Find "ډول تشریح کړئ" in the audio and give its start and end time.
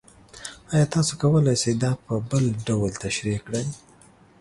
2.67-3.65